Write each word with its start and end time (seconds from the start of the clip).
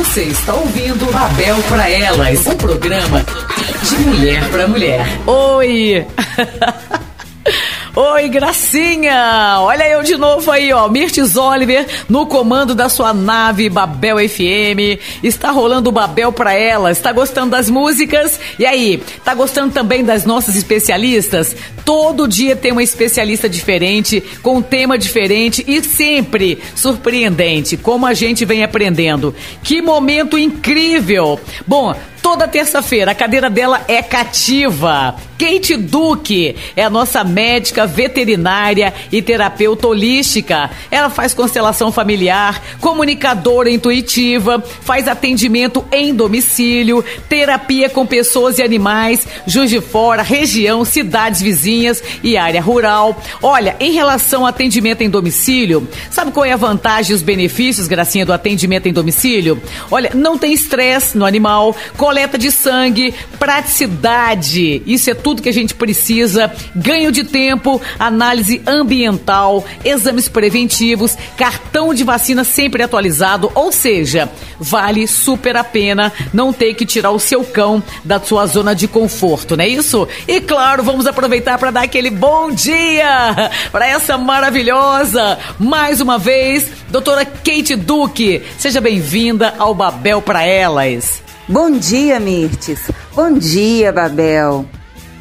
Você 0.00 0.22
está 0.22 0.54
ouvindo 0.54 1.12
Babel 1.12 1.56
para 1.68 1.90
Elas, 1.90 2.46
um 2.46 2.56
programa 2.56 3.22
de 3.82 3.96
mulher 3.98 4.48
para 4.48 4.66
mulher. 4.66 5.06
Oi! 5.26 6.06
Oi, 7.94 8.28
Gracinha! 8.30 9.56
Olha 9.58 9.86
eu 9.88 10.02
de 10.02 10.16
novo 10.16 10.50
aí, 10.50 10.72
ó. 10.72 10.88
Mirtes 10.88 11.36
Oliver 11.36 11.86
no 12.08 12.24
comando 12.24 12.74
da 12.74 12.88
sua 12.88 13.12
nave 13.12 13.68
Babel 13.68 14.16
FM. 14.26 14.98
Está 15.22 15.50
rolando 15.50 15.90
o 15.90 15.92
Babel 15.92 16.32
pra 16.32 16.54
ela. 16.54 16.90
Está 16.90 17.12
gostando 17.12 17.50
das 17.50 17.68
músicas? 17.68 18.40
E 18.58 18.64
aí, 18.64 19.02
tá 19.22 19.34
gostando 19.34 19.74
também 19.74 20.02
das 20.02 20.24
nossas 20.24 20.56
especialistas? 20.56 21.54
Todo 21.84 22.28
dia 22.28 22.54
tem 22.54 22.72
uma 22.72 22.82
especialista 22.82 23.48
diferente, 23.48 24.22
com 24.42 24.56
um 24.56 24.62
tema 24.62 24.98
diferente 24.98 25.64
e 25.66 25.82
sempre 25.82 26.58
surpreendente, 26.74 27.76
como 27.76 28.06
a 28.06 28.14
gente 28.14 28.44
vem 28.44 28.62
aprendendo. 28.62 29.34
Que 29.62 29.82
momento 29.82 30.38
incrível! 30.38 31.40
Bom, 31.66 31.94
Toda 32.22 32.46
terça-feira 32.46 33.12
a 33.12 33.14
cadeira 33.14 33.48
dela 33.48 33.82
é 33.88 34.02
cativa. 34.02 35.16
Kate 35.38 35.74
Duque 35.74 36.54
é 36.76 36.84
a 36.84 36.90
nossa 36.90 37.24
médica 37.24 37.86
veterinária 37.86 38.92
e 39.10 39.22
terapeuta 39.22 39.88
holística. 39.88 40.70
Ela 40.90 41.08
faz 41.08 41.32
constelação 41.32 41.90
familiar, 41.90 42.62
comunicadora 42.78 43.70
intuitiva, 43.70 44.62
faz 44.82 45.08
atendimento 45.08 45.82
em 45.90 46.14
domicílio, 46.14 47.02
terapia 47.26 47.88
com 47.88 48.04
pessoas 48.04 48.58
e 48.58 48.62
animais, 48.62 49.26
Juiz 49.46 49.70
de 49.70 49.80
Fora, 49.80 50.22
região, 50.22 50.84
cidades 50.84 51.40
vizinhas 51.40 51.69
e 52.22 52.36
área 52.36 52.60
rural. 52.60 53.20
Olha, 53.42 53.76
em 53.78 53.92
relação 53.92 54.42
ao 54.42 54.48
atendimento 54.48 55.02
em 55.02 55.10
domicílio, 55.10 55.88
sabe 56.10 56.32
qual 56.32 56.44
é 56.44 56.52
a 56.52 56.56
vantagem 56.56 57.12
e 57.12 57.14
os 57.14 57.22
benefícios, 57.22 57.86
Gracinha, 57.86 58.26
do 58.26 58.32
atendimento 58.32 58.86
em 58.86 58.92
domicílio? 58.92 59.60
Olha, 59.90 60.10
não 60.14 60.36
tem 60.36 60.52
estresse 60.52 61.16
no 61.16 61.24
animal, 61.24 61.76
coleta 61.96 62.36
de 62.36 62.50
sangue, 62.50 63.14
praticidade. 63.38 64.82
Isso 64.86 65.10
é 65.10 65.14
tudo 65.14 65.42
que 65.42 65.48
a 65.48 65.52
gente 65.52 65.74
precisa. 65.74 66.52
Ganho 66.74 67.12
de 67.12 67.24
tempo, 67.24 67.80
análise 67.98 68.60
ambiental, 68.66 69.64
exames 69.84 70.28
preventivos, 70.28 71.16
cartão 71.36 71.94
de 71.94 72.04
vacina 72.04 72.44
sempre 72.44 72.82
atualizado, 72.82 73.50
ou 73.54 73.72
seja, 73.72 74.30
vale 74.58 75.06
super 75.06 75.56
a 75.56 75.64
pena 75.64 76.12
não 76.32 76.52
ter 76.52 76.74
que 76.74 76.86
tirar 76.86 77.10
o 77.10 77.18
seu 77.18 77.44
cão 77.44 77.82
da 78.04 78.20
sua 78.20 78.46
zona 78.46 78.74
de 78.74 78.86
conforto, 78.88 79.56
não 79.56 79.64
é 79.64 79.68
isso? 79.68 80.06
E 80.26 80.40
claro, 80.40 80.82
vamos 80.82 81.06
aproveitar 81.06 81.58
para 81.60 81.70
dar 81.70 81.82
aquele 81.82 82.08
bom 82.08 82.50
dia 82.50 83.34
para 83.70 83.86
essa 83.86 84.16
maravilhosa, 84.16 85.38
mais 85.58 86.00
uma 86.00 86.18
vez, 86.18 86.66
doutora 86.88 87.26
Kate 87.26 87.76
Duque. 87.76 88.42
Seja 88.58 88.80
bem-vinda 88.80 89.54
ao 89.58 89.74
Babel 89.74 90.22
para 90.22 90.42
Elas. 90.42 91.22
Bom 91.46 91.70
dia, 91.70 92.18
Mirtes. 92.18 92.90
Bom 93.14 93.32
dia, 93.34 93.92
Babel. 93.92 94.64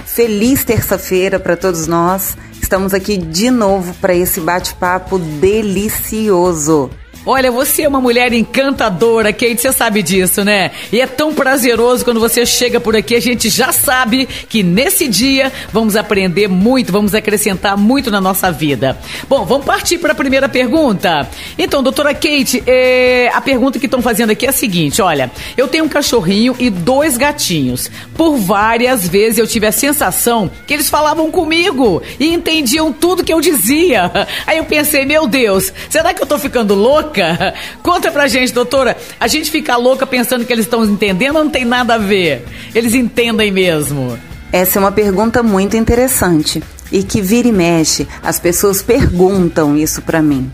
Feliz 0.06 0.64
terça-feira 0.64 1.40
para 1.40 1.58
todos 1.58 1.88
nós. 1.88 2.38
Estamos 2.62 2.94
aqui 2.94 3.18
de 3.18 3.52
novo 3.52 3.94
para 3.96 4.16
esse 4.16 4.40
bate-papo 4.40 5.20
delicioso. 5.20 6.90
Olha, 7.32 7.52
você 7.52 7.84
é 7.84 7.88
uma 7.88 8.02
mulher 8.02 8.34
encantadora, 8.34 9.32
Kate, 9.32 9.62
você 9.62 9.72
sabe 9.72 10.02
disso, 10.02 10.44
né? 10.44 10.72
E 10.92 11.00
é 11.00 11.06
tão 11.06 11.32
prazeroso 11.32 12.04
quando 12.04 12.20
você 12.20 12.44
chega 12.44 12.80
por 12.80 12.96
aqui, 12.96 13.14
a 13.14 13.20
gente 13.20 13.50
já 13.50 13.72
sabe 13.72 14.26
que 14.26 14.64
nesse 14.64 15.08
dia 15.08 15.54
vamos 15.72 15.96
aprender 15.96 16.48
muito, 16.48 16.92
vamos 16.92 17.14
acrescentar 17.14 17.78
muito 17.78 18.10
na 18.10 18.20
nossa 18.20 18.52
vida. 18.52 18.98
Bom, 19.28 19.46
vamos 19.46 19.64
partir 19.64 20.00
para 20.00 20.14
a 20.14 20.16
primeira 20.16 20.50
pergunta. 20.50 21.30
Então, 21.56 21.84
doutora 21.84 22.16
Kate, 22.16 22.64
é, 22.66 23.30
a 23.32 23.42
pergunta 23.42 23.78
que 23.78 23.86
estão 23.86 24.02
fazendo 24.02 24.32
aqui 24.32 24.48
é 24.48 24.50
a 24.50 24.52
seguinte: 24.52 25.00
olha, 25.00 25.30
eu 25.56 25.68
tenho 25.68 25.86
um 25.86 25.88
cachorrinho 25.88 26.56
e 26.58 26.72
dois 26.72 27.16
gatinhos. 27.16 27.92
Por 28.18 28.38
várias 28.38 29.08
vezes 29.08 29.38
eu 29.38 29.46
tive 29.46 29.68
a 29.68 29.72
sensação 29.72 30.50
que 30.66 30.74
eles 30.74 30.90
falavam 30.90 31.30
comigo 31.30 32.02
e 32.20 32.34
entendiam 32.34 32.92
tudo 32.92 33.24
que 33.24 33.32
eu 33.32 33.40
dizia. 33.40 34.12
Aí 34.48 34.58
eu 34.58 34.66
pensei, 34.66 35.06
meu 35.06 35.28
Deus, 35.28 35.72
será 35.92 36.12
que 36.12 36.24
eu 36.24 36.26
tô 36.26 36.40
ficando 36.40 36.74
louca? 36.74 37.19
Louca? 37.20 37.54
Conta 37.84 38.12
pra 38.12 38.28
gente, 38.28 38.54
doutora. 38.54 38.96
A 39.20 39.28
gente 39.28 39.52
fica 39.52 39.76
louca 39.76 40.08
pensando 40.08 40.46
que 40.46 40.54
eles 40.54 40.66
estão 40.66 40.84
entendendo 40.86 41.38
ou 41.38 41.44
não 41.44 41.52
tem 41.52 41.66
nada 41.66 41.96
a 41.96 41.98
ver? 41.98 42.46
Eles 42.74 42.94
entendem 42.94 43.52
mesmo? 43.52 44.18
Essa 44.52 44.80
é 44.80 44.82
uma 44.82 44.92
pergunta 44.92 45.44
muito 45.44 45.78
interessante 45.78 46.64
e 46.92 47.04
que 47.04 47.22
vira 47.22 47.48
e 47.48 47.52
mexe, 47.52 48.08
as 48.24 48.40
pessoas 48.40 48.82
perguntam 48.82 49.78
isso 49.78 50.02
para 50.02 50.22
mim. 50.22 50.52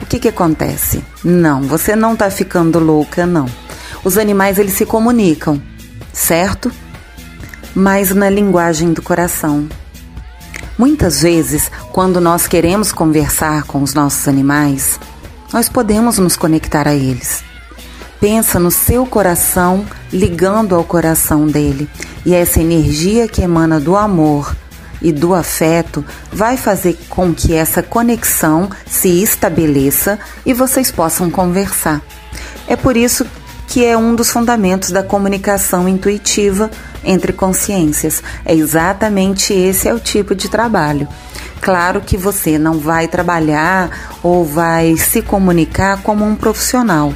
O 0.00 0.06
que 0.06 0.20
que 0.20 0.28
acontece? 0.28 1.02
Não, 1.24 1.62
você 1.62 1.96
não 1.96 2.14
tá 2.14 2.30
ficando 2.30 2.78
louca, 2.78 3.26
não. 3.26 3.46
Os 4.04 4.16
animais 4.16 4.58
eles 4.58 4.74
se 4.74 4.86
comunicam, 4.86 5.60
certo? 6.12 6.70
Mas 7.74 8.14
na 8.14 8.30
linguagem 8.30 8.92
do 8.92 9.02
coração. 9.02 9.66
Muitas 10.78 11.22
vezes, 11.22 11.70
quando 11.90 12.20
nós 12.20 12.46
queremos 12.46 12.92
conversar 12.92 13.64
com 13.64 13.82
os 13.82 13.94
nossos 13.94 14.28
animais, 14.28 15.00
nós 15.52 15.68
podemos 15.68 16.18
nos 16.18 16.36
conectar 16.36 16.86
a 16.86 16.94
eles. 16.94 17.42
Pensa 18.20 18.58
no 18.58 18.70
seu 18.70 19.06
coração 19.06 19.84
ligando 20.12 20.74
ao 20.74 20.84
coração 20.84 21.46
dele, 21.46 21.88
e 22.24 22.34
essa 22.34 22.60
energia 22.60 23.28
que 23.28 23.42
emana 23.42 23.78
do 23.78 23.96
amor 23.96 24.56
e 25.02 25.12
do 25.12 25.34
afeto 25.34 26.04
vai 26.32 26.56
fazer 26.56 26.98
com 27.08 27.34
que 27.34 27.54
essa 27.54 27.82
conexão 27.82 28.70
se 28.86 29.22
estabeleça 29.22 30.18
e 30.44 30.54
vocês 30.54 30.90
possam 30.90 31.30
conversar. 31.30 32.00
É 32.66 32.74
por 32.74 32.96
isso 32.96 33.26
que 33.66 33.84
é 33.84 33.96
um 33.96 34.14
dos 34.14 34.30
fundamentos 34.30 34.90
da 34.90 35.02
comunicação 35.02 35.88
intuitiva 35.88 36.70
entre 37.04 37.32
consciências. 37.32 38.22
É 38.44 38.54
exatamente 38.54 39.52
esse 39.52 39.88
é 39.88 39.94
o 39.94 40.00
tipo 40.00 40.34
de 40.34 40.48
trabalho. 40.48 41.08
Claro 41.60 42.00
que 42.00 42.16
você 42.16 42.58
não 42.58 42.78
vai 42.78 43.08
trabalhar 43.08 44.18
ou 44.22 44.44
vai 44.44 44.96
se 44.96 45.22
comunicar 45.22 46.02
como 46.02 46.24
um 46.24 46.36
profissional, 46.36 47.12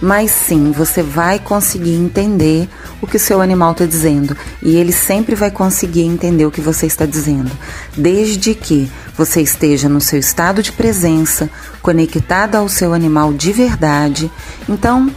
mas 0.00 0.30
sim 0.30 0.72
você 0.72 1.02
vai 1.02 1.38
conseguir 1.38 1.94
entender 1.94 2.68
o 3.00 3.06
que 3.06 3.16
o 3.16 3.20
seu 3.20 3.40
animal 3.40 3.72
está 3.72 3.84
dizendo 3.84 4.36
e 4.62 4.76
ele 4.76 4.92
sempre 4.92 5.34
vai 5.34 5.50
conseguir 5.50 6.02
entender 6.02 6.46
o 6.46 6.50
que 6.50 6.60
você 6.60 6.86
está 6.86 7.06
dizendo, 7.06 7.50
desde 7.96 8.54
que 8.54 8.90
você 9.16 9.40
esteja 9.40 9.88
no 9.88 10.00
seu 10.00 10.18
estado 10.18 10.62
de 10.62 10.72
presença, 10.72 11.48
conectada 11.80 12.58
ao 12.58 12.68
seu 12.68 12.92
animal 12.94 13.32
de 13.32 13.52
verdade. 13.52 14.30
Então, 14.68 15.10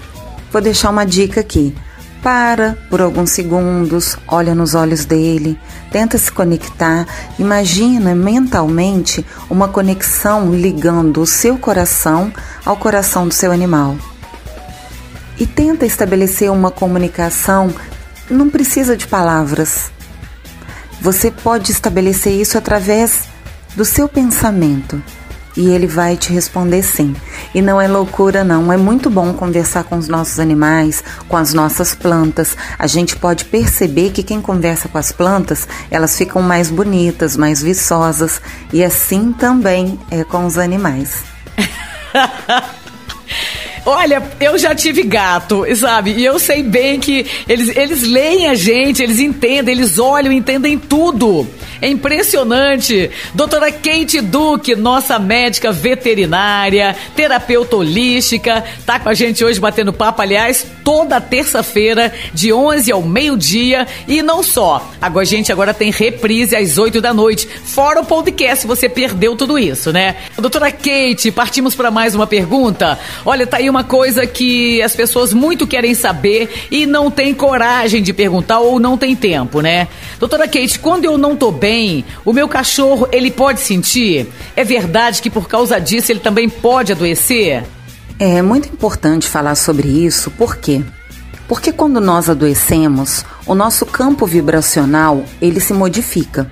vou 0.51 0.61
deixar 0.61 0.89
uma 0.89 1.05
dica 1.05 1.41
aqui. 1.41 1.75
Para 2.21 2.77
por 2.89 2.99
alguns 2.99 3.29
segundos, 3.29 4.17
olha 4.27 4.55
nos 4.55 4.73
olhos 4.73 5.05
dele, 5.05 5.57
tenta 5.91 6.17
se 6.17 6.31
conectar, 6.31 7.07
imagina 7.37 8.15
mentalmente 8.15 9.25
uma 9.49 9.67
conexão 9.67 10.53
ligando 10.53 11.21
o 11.21 11.27
seu 11.27 11.57
coração 11.57 12.31
ao 12.65 12.75
coração 12.75 13.27
do 13.27 13.33
seu 13.33 13.51
animal. 13.51 13.95
E 15.39 15.45
tenta 15.45 15.85
estabelecer 15.85 16.51
uma 16.51 16.71
comunicação, 16.71 17.73
não 18.29 18.49
precisa 18.49 18.97
de 18.97 19.07
palavras. 19.07 19.91
Você 20.99 21.29
pode 21.29 21.71
estabelecer 21.71 22.33
isso 22.33 22.57
através 22.57 23.25
do 23.75 23.85
seu 23.85 24.09
pensamento 24.09 25.01
e 25.57 25.69
ele 25.69 25.87
vai 25.87 26.15
te 26.15 26.31
responder 26.31 26.83
sim. 26.83 27.15
E 27.53 27.61
não 27.61 27.81
é 27.81 27.87
loucura, 27.87 28.43
não. 28.43 28.71
É 28.71 28.77
muito 28.77 29.09
bom 29.09 29.33
conversar 29.33 29.83
com 29.83 29.97
os 29.97 30.07
nossos 30.07 30.39
animais, 30.39 31.03
com 31.27 31.35
as 31.35 31.53
nossas 31.53 31.95
plantas. 31.95 32.55
A 32.77 32.85
gente 32.85 33.17
pode 33.17 33.45
perceber 33.45 34.11
que 34.11 34.21
quem 34.21 34.39
conversa 34.39 34.87
com 34.87 34.97
as 34.97 35.11
plantas, 35.11 35.67
elas 35.89 36.15
ficam 36.15 36.41
mais 36.41 36.69
bonitas, 36.69 37.35
mais 37.35 37.61
viçosas. 37.61 38.39
E 38.71 38.83
assim 38.83 39.33
também 39.33 39.99
é 40.11 40.23
com 40.23 40.45
os 40.45 40.57
animais. 40.57 41.23
Olha, 43.89 44.21
eu 44.41 44.57
já 44.57 44.75
tive 44.75 45.01
gato, 45.01 45.63
sabe? 45.73 46.11
E 46.11 46.25
eu 46.25 46.37
sei 46.37 46.61
bem 46.61 46.99
que 46.99 47.25
eles, 47.47 47.73
eles 47.73 48.03
leem 48.03 48.47
a 48.47 48.53
gente, 48.53 49.01
eles 49.01 49.17
entendem, 49.17 49.73
eles 49.73 49.97
olham, 49.97 50.29
entendem 50.29 50.77
tudo. 50.77 51.47
É 51.81 51.87
impressionante. 51.87 53.09
Doutora 53.33 53.71
Kate 53.71 54.19
Duque, 54.19 54.75
nossa 54.75 55.19
médica 55.19 55.71
veterinária, 55.71 56.95
terapeuta 57.15 57.77
holística, 57.77 58.63
tá 58.85 58.99
com 58.99 59.09
a 59.09 59.13
gente 59.13 59.43
hoje 59.45 59.59
batendo 59.59 59.93
papo, 59.93 60.21
aliás, 60.21 60.65
toda 60.83 61.21
terça-feira, 61.21 62.13
de 62.33 62.51
11 62.51 62.91
ao 62.91 63.01
meio-dia. 63.03 63.87
E 64.07 64.21
não 64.21 64.41
só, 64.41 64.91
agora 65.01 65.23
a 65.23 65.27
gente 65.27 65.51
agora 65.51 65.73
tem 65.73 65.91
reprise 65.91 66.55
às 66.55 66.77
8 66.77 66.99
da 66.99 67.13
noite, 67.13 67.47
fora 67.47 68.01
o 68.01 68.05
podcast, 68.05 68.65
você 68.65 68.89
perdeu 68.89 69.35
tudo 69.35 69.59
isso, 69.59 69.91
né? 69.91 70.15
Doutora 70.37 70.71
Kate, 70.71 71.31
partimos 71.31 71.75
para 71.75 71.91
mais 71.91 72.15
uma 72.15 72.25
pergunta. 72.25 72.99
Olha, 73.25 73.45
tá 73.45 73.57
aí 73.57 73.69
uma 73.69 73.76
coisa 73.83 74.25
que 74.25 74.81
as 74.81 74.95
pessoas 74.95 75.33
muito 75.33 75.67
querem 75.67 75.93
saber 75.93 76.67
e 76.71 76.85
não 76.85 77.09
tem 77.11 77.33
coragem 77.33 78.01
de 78.01 78.13
perguntar 78.13 78.59
ou 78.59 78.79
não 78.79 78.97
tem 78.97 79.15
tempo, 79.15 79.61
né? 79.61 79.87
Doutora 80.19 80.47
Kate, 80.47 80.79
quando 80.79 81.05
eu 81.05 81.17
não 81.17 81.35
tô 81.35 81.51
bem, 81.51 82.05
o 82.25 82.33
meu 82.33 82.47
cachorro, 82.47 83.07
ele 83.11 83.31
pode 83.31 83.59
sentir? 83.59 84.27
É 84.55 84.63
verdade 84.63 85.21
que 85.21 85.29
por 85.29 85.47
causa 85.47 85.79
disso 85.79 86.11
ele 86.11 86.19
também 86.19 86.49
pode 86.49 86.91
adoecer? 86.91 87.63
É 88.19 88.41
muito 88.41 88.67
importante 88.67 89.27
falar 89.27 89.55
sobre 89.55 89.87
isso, 89.87 90.31
por 90.31 90.57
quê? 90.57 90.81
Porque 91.47 91.71
quando 91.71 92.01
nós 92.01 92.29
adoecemos, 92.29 93.23
o 93.45 93.55
nosso 93.55 93.85
campo 93.85 94.25
vibracional, 94.25 95.23
ele 95.41 95.59
se 95.59 95.71
modifica, 95.71 96.51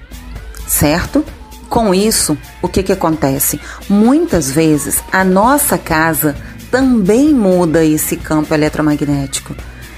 certo? 0.67 1.25
Com 1.67 1.93
isso, 1.93 2.37
o 2.61 2.67
que 2.67 2.83
que 2.83 2.93
acontece? 2.93 3.59
Muitas 3.89 4.49
vezes 4.49 5.03
a 5.11 5.23
nossa 5.23 5.77
casa 5.77 6.35
também 6.75 7.33
muda 7.33 7.85
esse 7.85 8.17
campo 8.17 8.53
eletromagnético, 8.53 9.55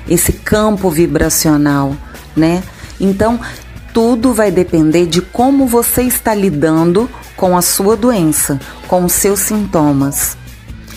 esse 0.08 0.32
campo 0.32 0.92
vibracional, 0.92 1.98
né? 2.36 2.62
Então, 3.00 3.40
tudo 3.92 4.32
vai 4.32 4.52
depender 4.52 5.08
de 5.08 5.20
como 5.20 5.66
você 5.66 6.04
está 6.04 6.36
lidando 6.36 7.10
com 7.36 7.58
a 7.58 7.64
sua 7.64 7.98
doença, 7.98 8.60
com 8.88 9.04
os 9.04 9.14
seus 9.14 9.40
sintomas. 9.40 10.38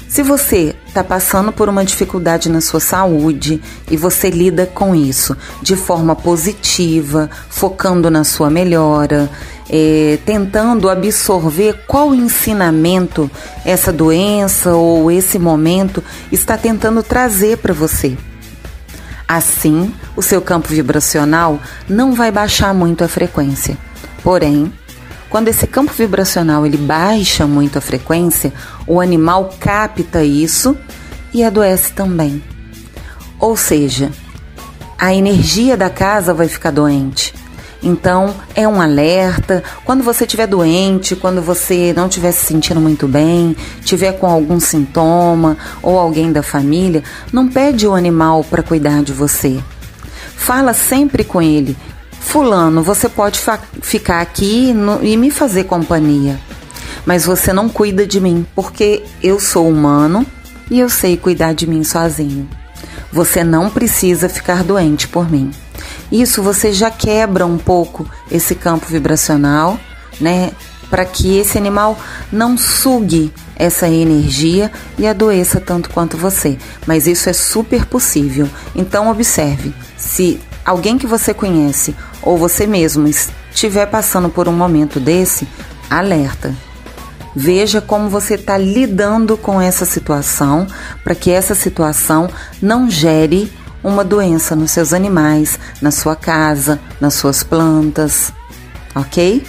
Se 0.06 0.22
você 0.22 0.76
está 0.90 1.04
passando 1.04 1.52
por 1.52 1.68
uma 1.68 1.84
dificuldade 1.84 2.50
na 2.50 2.60
sua 2.60 2.80
saúde 2.80 3.62
e 3.88 3.96
você 3.96 4.28
lida 4.28 4.66
com 4.66 4.94
isso 4.94 5.36
de 5.62 5.76
forma 5.76 6.16
positiva, 6.16 7.30
focando 7.48 8.10
na 8.10 8.24
sua 8.24 8.50
melhora, 8.50 9.30
é, 9.68 10.18
tentando 10.26 10.90
absorver 10.90 11.84
qual 11.86 12.12
ensinamento 12.12 13.30
essa 13.64 13.92
doença 13.92 14.74
ou 14.74 15.10
esse 15.12 15.38
momento 15.38 16.02
está 16.32 16.58
tentando 16.58 17.04
trazer 17.04 17.58
para 17.58 17.72
você. 17.72 18.16
Assim, 19.28 19.94
o 20.16 20.22
seu 20.22 20.42
campo 20.42 20.66
vibracional 20.66 21.60
não 21.88 22.14
vai 22.14 22.32
baixar 22.32 22.74
muito 22.74 23.04
a 23.04 23.08
frequência. 23.08 23.78
Porém, 24.24 24.72
quando 25.30 25.46
esse 25.46 25.64
campo 25.64 25.92
vibracional 25.92 26.66
ele 26.66 26.76
baixa 26.76 27.46
muito 27.46 27.78
a 27.78 27.80
frequência, 27.80 28.52
o 28.84 29.00
animal 29.00 29.50
capta 29.60 30.24
isso 30.24 30.76
e 31.32 31.44
adoece 31.44 31.92
também. 31.92 32.42
Ou 33.38 33.56
seja, 33.56 34.10
a 34.98 35.14
energia 35.14 35.76
da 35.76 35.88
casa 35.88 36.34
vai 36.34 36.48
ficar 36.48 36.72
doente. 36.72 37.32
Então, 37.82 38.34
é 38.54 38.68
um 38.68 38.80
alerta. 38.80 39.62
Quando 39.84 40.02
você 40.02 40.24
estiver 40.24 40.48
doente, 40.48 41.16
quando 41.16 41.40
você 41.40 41.94
não 41.96 42.08
estiver 42.08 42.32
se 42.32 42.44
sentindo 42.44 42.80
muito 42.80 43.06
bem, 43.06 43.56
tiver 43.84 44.12
com 44.12 44.26
algum 44.26 44.58
sintoma 44.58 45.56
ou 45.80 45.98
alguém 45.98 46.32
da 46.32 46.42
família, 46.42 47.02
não 47.32 47.48
pede 47.48 47.86
o 47.86 47.94
animal 47.94 48.44
para 48.44 48.62
cuidar 48.62 49.02
de 49.02 49.12
você. 49.12 49.58
Fala 50.36 50.74
sempre 50.74 51.22
com 51.22 51.40
ele 51.40 51.76
Fulano, 52.20 52.82
você 52.82 53.08
pode 53.08 53.40
ficar 53.82 54.20
aqui 54.20 54.72
no, 54.72 55.02
e 55.02 55.16
me 55.16 55.30
fazer 55.30 55.64
companhia, 55.64 56.38
mas 57.04 57.24
você 57.24 57.52
não 57.52 57.68
cuida 57.68 58.06
de 58.06 58.20
mim, 58.20 58.46
porque 58.54 59.02
eu 59.20 59.40
sou 59.40 59.68
humano 59.68 60.24
e 60.70 60.78
eu 60.78 60.88
sei 60.88 61.16
cuidar 61.16 61.54
de 61.54 61.66
mim 61.66 61.82
sozinho. 61.82 62.48
Você 63.12 63.42
não 63.42 63.68
precisa 63.68 64.28
ficar 64.28 64.62
doente 64.62 65.08
por 65.08 65.28
mim. 65.28 65.50
Isso 66.12 66.42
você 66.42 66.72
já 66.72 66.90
quebra 66.90 67.44
um 67.44 67.58
pouco 67.58 68.08
esse 68.30 68.54
campo 68.54 68.86
vibracional, 68.86 69.78
né? 70.20 70.52
Para 70.88 71.04
que 71.04 71.38
esse 71.38 71.58
animal 71.58 71.98
não 72.30 72.56
sugue 72.56 73.32
essa 73.56 73.88
energia 73.88 74.70
e 74.98 75.06
adoeça 75.06 75.60
tanto 75.60 75.90
quanto 75.90 76.16
você. 76.16 76.58
Mas 76.86 77.06
isso 77.06 77.28
é 77.28 77.32
super 77.32 77.86
possível. 77.86 78.48
Então 78.74 79.10
observe, 79.10 79.74
se 79.96 80.40
alguém 80.64 80.98
que 80.98 81.06
você 81.06 81.32
conhece 81.32 81.94
ou 82.22 82.36
você 82.36 82.66
mesmo 82.66 83.08
estiver 83.08 83.86
passando 83.86 84.28
por 84.28 84.48
um 84.48 84.52
momento 84.52 85.00
desse, 85.00 85.46
alerta. 85.88 86.54
Veja 87.34 87.80
como 87.80 88.08
você 88.08 88.34
está 88.34 88.58
lidando 88.58 89.36
com 89.36 89.60
essa 89.60 89.84
situação 89.84 90.66
para 91.04 91.14
que 91.14 91.30
essa 91.30 91.54
situação 91.54 92.28
não 92.60 92.90
gere 92.90 93.52
uma 93.82 94.04
doença 94.04 94.54
nos 94.56 94.72
seus 94.72 94.92
animais, 94.92 95.58
na 95.80 95.90
sua 95.90 96.16
casa, 96.16 96.80
nas 97.00 97.14
suas 97.14 97.42
plantas, 97.42 98.32
ok? 98.94 99.44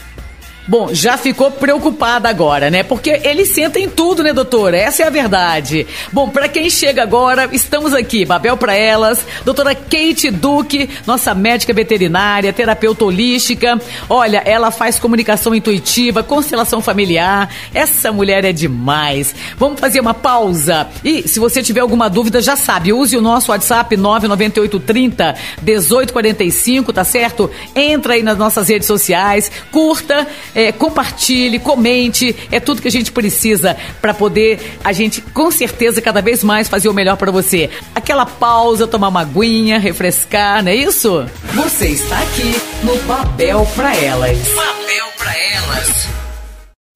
Bom, 0.71 0.93
já 0.93 1.17
ficou 1.17 1.51
preocupada 1.51 2.29
agora, 2.29 2.69
né? 2.69 2.81
Porque 2.81 3.19
eles 3.25 3.49
sentem 3.49 3.89
tudo, 3.89 4.23
né, 4.23 4.31
doutora? 4.31 4.77
Essa 4.77 5.03
é 5.03 5.07
a 5.07 5.09
verdade. 5.09 5.85
Bom, 6.13 6.29
para 6.29 6.47
quem 6.47 6.69
chega 6.69 7.03
agora, 7.03 7.49
estamos 7.51 7.93
aqui, 7.93 8.23
Babel 8.23 8.55
para 8.55 8.73
elas, 8.73 9.19
doutora 9.43 9.75
Kate 9.75 10.31
Duque, 10.31 10.89
nossa 11.05 11.35
médica 11.35 11.73
veterinária, 11.73 12.53
terapeuta 12.53 13.03
holística. 13.03 13.81
Olha, 14.07 14.41
ela 14.45 14.71
faz 14.71 14.97
comunicação 14.97 15.53
intuitiva, 15.53 16.23
constelação 16.23 16.81
familiar. 16.81 17.53
Essa 17.73 18.09
mulher 18.13 18.45
é 18.45 18.53
demais. 18.53 19.35
Vamos 19.57 19.77
fazer 19.77 19.99
uma 19.99 20.13
pausa. 20.13 20.87
E 21.03 21.27
se 21.27 21.37
você 21.37 21.61
tiver 21.61 21.81
alguma 21.81 22.09
dúvida, 22.09 22.41
já 22.41 22.55
sabe, 22.55 22.93
use 22.93 23.17
o 23.17 23.21
nosso 23.21 23.51
WhatsApp 23.51 23.97
99830 23.97 25.35
1845, 25.63 26.93
tá 26.93 27.03
certo? 27.03 27.51
Entra 27.75 28.13
aí 28.13 28.23
nas 28.23 28.37
nossas 28.37 28.69
redes 28.69 28.87
sociais, 28.87 29.51
curta 29.69 30.25
compartilhe, 30.69 31.59
comente, 31.59 32.35
é 32.51 32.59
tudo 32.59 32.81
que 32.81 32.89
a 32.89 32.91
gente 32.91 33.09
precisa 33.09 33.77
para 34.01 34.13
poder 34.13 34.59
a 34.83 34.91
gente, 34.91 35.21
com 35.21 35.49
certeza, 35.49 36.01
cada 36.01 36.21
vez 36.21 36.43
mais 36.43 36.67
fazer 36.67 36.89
o 36.89 36.93
melhor 36.93 37.15
para 37.15 37.31
você. 37.31 37.69
Aquela 37.95 38.25
pausa, 38.25 38.85
tomar 38.85 39.07
uma 39.07 39.21
aguinha, 39.21 39.79
refrescar, 39.79 40.61
não 40.61 40.71
é 40.71 40.75
isso? 40.75 41.25
Você 41.53 41.87
está 41.87 42.19
aqui 42.19 42.53
no 42.83 42.97
Babel 43.03 43.65
para 43.75 43.95
Elas. 43.95 44.37
Babel 44.49 45.07
para 45.17 45.37
Elas. 45.37 46.30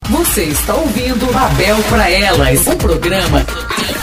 Você 0.10 0.44
está 0.44 0.75
ouvindo 0.75 1.34
Babel 1.34 1.78
para 1.90 2.10
Elas, 2.10 2.68
um 2.68 2.78
programa 2.78 3.44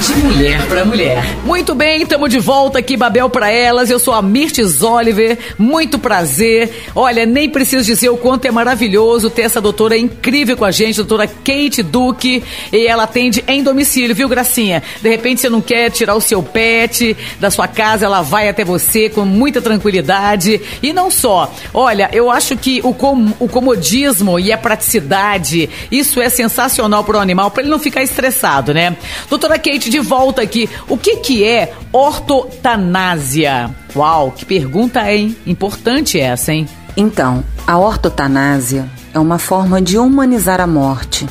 de 0.03 0.15
mulher 0.17 0.67
para 0.67 0.85
mulher. 0.85 1.25
Muito 1.45 1.77
bem, 1.77 2.03
estamos 2.03 2.29
de 2.29 2.41
volta 2.41 2.81
aqui, 2.81 2.97
Babel 2.97 3.31
para 3.31 3.53
elas. 3.53 3.89
Eu 3.89 4.01
sou 4.01 4.13
a 4.13 4.21
Mirtes 4.21 4.83
Oliver, 4.83 5.39
muito 5.57 5.97
prazer. 5.97 6.89
Olha, 6.93 7.25
nem 7.25 7.49
preciso 7.49 7.85
dizer 7.85 8.09
o 8.09 8.17
quanto 8.17 8.45
é 8.47 8.51
maravilhoso 8.51 9.31
ter 9.31 9.43
essa 9.43 9.61
doutora 9.61 9.97
incrível 9.97 10.57
com 10.57 10.65
a 10.65 10.73
gente, 10.73 10.97
doutora 10.97 11.29
Kate 11.29 11.85
Duque, 11.85 12.43
e 12.73 12.87
ela 12.87 13.05
atende 13.05 13.45
em 13.47 13.63
domicílio, 13.63 14.15
viu, 14.15 14.29
Gracinha? 14.29 14.83
De 15.01 15.09
repente 15.09 15.41
você 15.41 15.49
não 15.49 15.61
quer 15.61 15.91
tirar 15.91 16.17
o 16.17 16.21
seu 16.21 16.43
pet 16.43 17.17
da 17.39 17.51
sua 17.51 17.69
casa, 17.69 18.05
ela 18.05 18.23
vai 18.23 18.49
até 18.49 18.65
você 18.65 19.09
com 19.09 19.25
muita 19.25 19.63
tranquilidade. 19.63 20.61
E 20.83 20.93
não 20.93 21.13
só, 21.13 21.55
olha, 21.73 22.11
eu 22.13 22.29
acho 22.29 22.57
que 22.57 22.81
o, 22.83 22.93
com, 22.93 23.33
o 23.39 23.47
comodismo 23.47 24.41
e 24.41 24.51
a 24.51 24.59
praticidade, 24.59 25.71
isso 25.93 26.23
é 26.23 26.31
sensacional 26.31 27.05
para 27.05 27.19
o 27.19 27.21
animal, 27.21 27.51
para 27.51 27.63
ele 27.63 27.71
não 27.71 27.79
ficar 27.79 28.03
estressado, 28.03 28.73
né? 28.73 28.97
Doutora 29.29 29.59
Kate, 29.59 29.91
de 29.91 30.01
volta 30.01 30.41
aqui. 30.41 30.69
O 30.89 30.97
que, 30.97 31.17
que 31.19 31.45
é 31.45 31.75
ortotanásia? 31.93 33.71
Uau, 33.95 34.33
que 34.33 34.47
pergunta, 34.47 35.13
hein? 35.13 35.37
Importante 35.47 36.19
essa, 36.19 36.51
hein? 36.51 36.67
Então, 36.97 37.45
a 37.67 37.79
ortotanásia 37.79 38.89
é 39.13 39.19
uma 39.19 39.39
forma 39.39 39.83
de 39.83 39.99
humanizar 39.99 40.63
a 40.63 40.67
morte. 40.67 41.29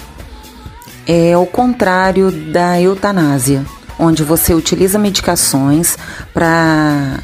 É 1.08 1.36
o 1.36 1.48
contrário 1.48 2.32
da 2.32 2.80
eutanásia, 2.80 3.66
onde 3.98 4.24
você 4.24 4.54
utiliza 4.54 5.00
medicações 5.00 5.98
para 6.36 7.20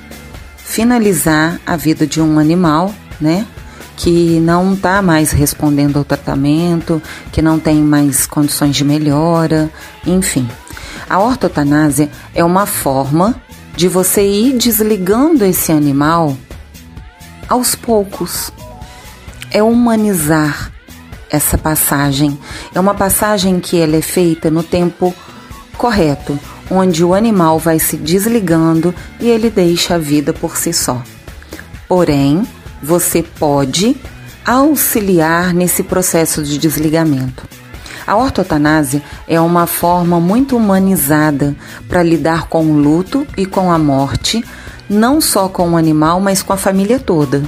finalizar 0.57 1.59
a 1.67 1.77
vida 1.77 2.07
de 2.07 2.19
um 2.19 2.39
animal, 2.39 2.91
né? 3.21 3.45
Que 3.97 4.39
não 4.39 4.75
está 4.75 5.01
mais 5.01 5.31
respondendo 5.31 5.97
ao 5.97 6.05
tratamento, 6.05 7.01
que 7.31 7.41
não 7.41 7.59
tem 7.59 7.81
mais 7.81 8.25
condições 8.25 8.77
de 8.77 8.85
melhora, 8.85 9.69
enfim. 10.05 10.47
A 11.09 11.19
ortotanásia 11.19 12.09
é 12.33 12.43
uma 12.43 12.65
forma 12.65 13.35
de 13.75 13.87
você 13.87 14.25
ir 14.25 14.57
desligando 14.57 15.43
esse 15.43 15.71
animal 15.71 16.37
aos 17.49 17.75
poucos. 17.75 18.51
É 19.51 19.61
humanizar 19.61 20.71
essa 21.29 21.57
passagem. 21.57 22.37
É 22.73 22.79
uma 22.79 22.93
passagem 22.93 23.59
que 23.59 23.79
ela 23.79 23.95
é 23.95 24.01
feita 24.01 24.49
no 24.49 24.63
tempo 24.63 25.13
correto, 25.77 26.39
onde 26.69 27.03
o 27.03 27.13
animal 27.13 27.59
vai 27.59 27.79
se 27.79 27.95
desligando 27.97 28.93
e 29.19 29.29
ele 29.29 29.49
deixa 29.49 29.95
a 29.95 29.99
vida 29.99 30.33
por 30.33 30.57
si 30.57 30.73
só. 30.73 31.01
Porém, 31.87 32.45
você 32.81 33.23
pode 33.23 33.95
auxiliar 34.45 35.53
nesse 35.53 35.83
processo 35.83 36.41
de 36.43 36.57
desligamento. 36.57 37.47
A 38.07 38.15
ortotanásia 38.15 39.03
é 39.27 39.39
uma 39.41 39.67
forma 39.67 40.17
muito 40.17 40.55
humanizada 40.55 41.53
para 41.89 42.01
lidar 42.01 42.47
com 42.47 42.65
o 42.65 42.77
luto 42.79 43.27
e 43.35 43.45
com 43.45 43.69
a 43.69 43.77
morte, 43.77 44.41
não 44.89 45.19
só 45.19 45.49
com 45.49 45.71
o 45.71 45.77
animal, 45.77 46.21
mas 46.21 46.41
com 46.41 46.53
a 46.53 46.57
família 46.57 46.99
toda. 46.99 47.43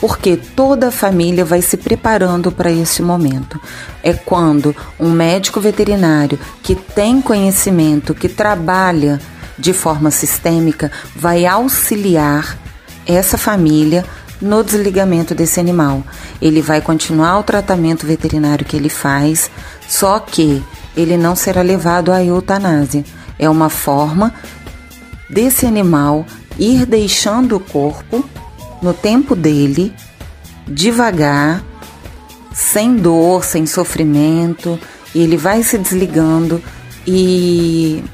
Porque 0.00 0.36
toda 0.36 0.88
a 0.88 0.92
família 0.92 1.44
vai 1.44 1.60
se 1.60 1.76
preparando 1.76 2.52
para 2.52 2.70
esse 2.70 3.02
momento. 3.02 3.60
É 4.00 4.12
quando 4.12 4.74
um 4.98 5.10
médico 5.10 5.60
veterinário 5.60 6.38
que 6.62 6.76
tem 6.76 7.20
conhecimento, 7.20 8.14
que 8.14 8.28
trabalha 8.28 9.20
de 9.58 9.72
forma 9.72 10.12
sistêmica, 10.12 10.90
vai 11.16 11.44
auxiliar 11.44 12.56
essa 13.04 13.36
família 13.36 14.04
no 14.40 14.64
desligamento 14.64 15.34
desse 15.34 15.60
animal. 15.60 16.02
Ele 16.40 16.62
vai 16.62 16.80
continuar 16.80 17.38
o 17.38 17.42
tratamento 17.42 18.06
veterinário 18.06 18.64
que 18.64 18.76
ele 18.76 18.88
faz, 18.88 19.50
só 19.88 20.18
que 20.18 20.62
ele 20.96 21.16
não 21.16 21.36
será 21.36 21.62
levado 21.62 22.12
à 22.12 22.24
eutanásia. 22.24 23.04
É 23.38 23.48
uma 23.48 23.68
forma 23.68 24.32
desse 25.28 25.66
animal 25.66 26.26
ir 26.58 26.86
deixando 26.86 27.56
o 27.56 27.60
corpo 27.60 28.24
no 28.82 28.92
tempo 28.92 29.36
dele, 29.36 29.94
devagar, 30.66 31.62
sem 32.52 32.96
dor, 32.96 33.44
sem 33.44 33.66
sofrimento, 33.66 34.78
e 35.14 35.22
ele 35.22 35.36
vai 35.36 35.62
se 35.62 35.76
desligando 35.76 36.62
e 37.06 38.04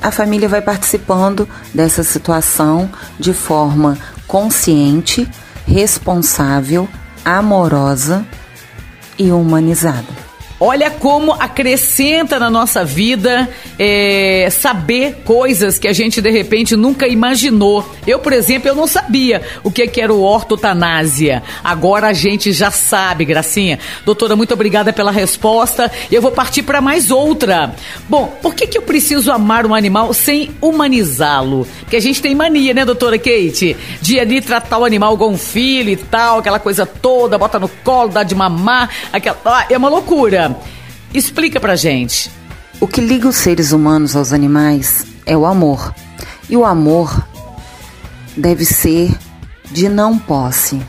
a 0.00 0.10
família 0.10 0.48
vai 0.48 0.62
participando 0.62 1.48
dessa 1.74 2.02
situação 2.02 2.88
de 3.18 3.32
forma 3.32 3.98
consciente, 4.28 5.28
responsável, 5.66 6.88
amorosa 7.24 8.24
e 9.18 9.32
humanizada. 9.32 10.27
Olha 10.60 10.90
como 10.90 11.32
acrescenta 11.32 12.36
na 12.36 12.50
nossa 12.50 12.84
vida 12.84 13.48
é, 13.78 14.48
saber 14.50 15.22
coisas 15.24 15.78
que 15.78 15.86
a 15.86 15.92
gente 15.92 16.20
de 16.20 16.30
repente 16.30 16.74
nunca 16.74 17.06
imaginou. 17.06 17.88
Eu, 18.04 18.18
por 18.18 18.32
exemplo, 18.32 18.68
eu 18.68 18.74
não 18.74 18.88
sabia 18.88 19.40
o 19.62 19.70
que, 19.70 19.86
que 19.86 20.00
era 20.00 20.12
o 20.12 20.20
ortotanásia. 20.20 21.44
Agora 21.62 22.08
a 22.08 22.12
gente 22.12 22.52
já 22.52 22.72
sabe, 22.72 23.24
Gracinha. 23.24 23.78
Doutora, 24.04 24.34
muito 24.34 24.52
obrigada 24.52 24.92
pela 24.92 25.12
resposta. 25.12 25.92
Eu 26.10 26.20
vou 26.20 26.32
partir 26.32 26.64
para 26.64 26.80
mais 26.80 27.12
outra. 27.12 27.72
Bom, 28.08 28.26
por 28.42 28.52
que, 28.52 28.66
que 28.66 28.78
eu 28.78 28.82
preciso 28.82 29.30
amar 29.30 29.64
um 29.64 29.74
animal 29.74 30.12
sem 30.12 30.50
humanizá-lo? 30.60 31.68
Porque 31.80 31.96
a 31.96 32.00
gente 32.00 32.20
tem 32.20 32.34
mania, 32.34 32.74
né, 32.74 32.84
doutora 32.84 33.16
Kate? 33.16 33.76
De 34.02 34.18
ali 34.18 34.40
tratar 34.40 34.78
o 34.78 34.84
animal 34.84 35.14
igual 35.14 35.30
um 35.30 35.38
filho 35.38 35.90
e 35.90 35.96
tal, 35.96 36.40
aquela 36.40 36.58
coisa 36.58 36.84
toda, 36.84 37.38
bota 37.38 37.60
no 37.60 37.68
colo, 37.68 38.08
dá 38.08 38.24
de 38.24 38.34
mamar, 38.34 38.90
aquela... 39.12 39.38
Ah, 39.44 39.66
é 39.70 39.78
uma 39.78 39.88
loucura. 39.88 40.47
Explica 41.12 41.58
pra 41.58 41.76
gente. 41.76 42.30
O 42.80 42.86
que 42.86 43.00
liga 43.00 43.28
os 43.28 43.36
seres 43.36 43.72
humanos 43.72 44.14
aos 44.14 44.32
animais 44.32 45.04
é 45.26 45.36
o 45.36 45.46
amor. 45.46 45.94
E 46.48 46.56
o 46.56 46.64
amor 46.64 47.26
deve 48.36 48.64
ser 48.64 49.16
de 49.70 49.88
não 49.88 50.18
posse. 50.18 50.80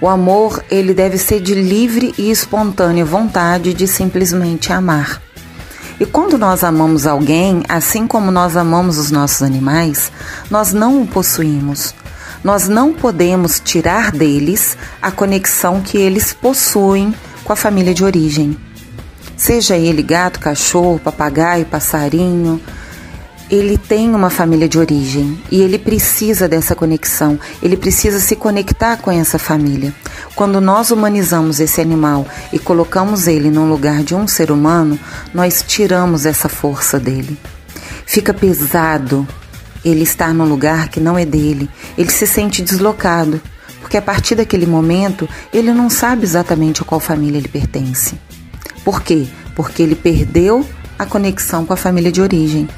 O 0.00 0.08
amor, 0.08 0.64
ele 0.70 0.94
deve 0.94 1.18
ser 1.18 1.40
de 1.40 1.54
livre 1.54 2.14
e 2.16 2.30
espontânea 2.30 3.04
vontade 3.04 3.74
de 3.74 3.86
simplesmente 3.86 4.72
amar. 4.72 5.20
E 5.98 6.06
quando 6.06 6.38
nós 6.38 6.64
amamos 6.64 7.06
alguém, 7.06 7.62
assim 7.68 8.06
como 8.06 8.30
nós 8.30 8.56
amamos 8.56 8.96
os 8.96 9.10
nossos 9.10 9.42
animais, 9.42 10.10
nós 10.50 10.72
não 10.72 11.02
o 11.02 11.06
possuímos. 11.06 11.94
Nós 12.42 12.68
não 12.68 12.94
podemos 12.94 13.60
tirar 13.60 14.10
deles 14.10 14.78
a 15.02 15.10
conexão 15.10 15.82
que 15.82 15.98
eles 15.98 16.32
possuem 16.32 17.14
com 17.44 17.52
a 17.52 17.56
família 17.56 17.92
de 17.92 18.02
origem. 18.02 18.56
Seja 19.40 19.74
ele 19.74 20.02
gato, 20.02 20.38
cachorro, 20.38 21.00
papagaio, 21.02 21.64
passarinho, 21.64 22.60
ele 23.50 23.78
tem 23.78 24.14
uma 24.14 24.28
família 24.28 24.68
de 24.68 24.78
origem 24.78 25.42
e 25.50 25.62
ele 25.62 25.78
precisa 25.78 26.46
dessa 26.46 26.74
conexão, 26.74 27.40
ele 27.62 27.74
precisa 27.74 28.20
se 28.20 28.36
conectar 28.36 28.98
com 28.98 29.10
essa 29.10 29.38
família. 29.38 29.94
Quando 30.34 30.60
nós 30.60 30.90
humanizamos 30.90 31.58
esse 31.58 31.80
animal 31.80 32.28
e 32.52 32.58
colocamos 32.58 33.26
ele 33.26 33.50
num 33.50 33.66
lugar 33.66 34.02
de 34.02 34.14
um 34.14 34.28
ser 34.28 34.50
humano, 34.50 35.00
nós 35.32 35.64
tiramos 35.66 36.26
essa 36.26 36.50
força 36.50 37.00
dele. 37.00 37.38
Fica 38.04 38.34
pesado 38.34 39.26
ele 39.82 40.02
estar 40.02 40.34
num 40.34 40.44
lugar 40.44 40.90
que 40.90 41.00
não 41.00 41.16
é 41.16 41.24
dele, 41.24 41.66
ele 41.96 42.10
se 42.10 42.26
sente 42.26 42.60
deslocado, 42.60 43.40
porque 43.80 43.96
a 43.96 44.02
partir 44.02 44.34
daquele 44.34 44.66
momento 44.66 45.26
ele 45.50 45.72
não 45.72 45.88
sabe 45.88 46.24
exatamente 46.24 46.82
a 46.82 46.84
qual 46.84 47.00
família 47.00 47.38
ele 47.38 47.48
pertence. 47.48 48.18
Por 48.84 49.02
quê? 49.02 49.26
Porque 49.54 49.82
ele 49.82 49.94
perdeu 49.94 50.66
a 50.98 51.06
conexão 51.06 51.64
com 51.64 51.72
a 51.72 51.76
família 51.76 52.12
de 52.12 52.20
origem, 52.20 52.68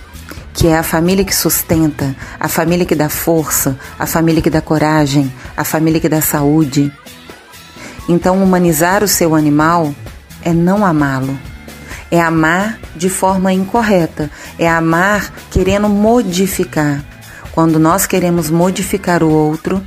que 0.55 0.69
é 0.69 0.79
a 0.79 0.83
família 0.83 1.25
que 1.25 1.35
sustenta, 1.35 2.15
a 2.39 2.49
família 2.49 2.87
que 2.87 2.95
dá 2.95 3.09
força, 3.09 3.79
a 3.99 4.07
família 4.07 4.43
que 4.43 4.51
dá 4.51 4.61
coragem, 4.61 5.33
a 5.57 5.65
família 5.65 6.01
que 6.01 6.09
dá 6.09 6.21
saúde. 6.21 6.93
Então, 8.09 8.43
humanizar 8.43 9.03
o 9.03 9.09
seu 9.09 9.35
animal 9.35 9.95
é 10.43 10.53
não 10.53 10.85
amá-lo, 10.85 11.39
é 12.11 12.21
amar 12.21 12.79
de 12.95 13.09
forma 13.09 13.53
incorreta, 13.53 14.31
é 14.59 14.69
amar 14.69 15.33
querendo 15.51 15.89
modificar. 15.89 17.03
Quando 17.53 17.79
nós 17.79 18.07
queremos 18.07 18.51
modificar 18.51 19.23
o 19.23 19.31
outro, 19.31 19.83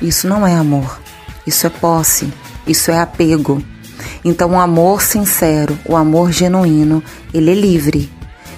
isso 0.00 0.26
não 0.26 0.46
é 0.46 0.54
amor, 0.54 1.00
isso 1.46 1.66
é 1.66 1.70
posse, 1.70 2.32
isso 2.66 2.90
é 2.90 3.00
apego. 3.00 3.62
Então, 4.24 4.52
o 4.52 4.60
amor 4.60 5.02
sincero, 5.02 5.78
o 5.84 5.96
amor 5.96 6.30
genuíno, 6.30 7.02
ele 7.32 7.50
é 7.50 7.54
livre. 7.54 8.12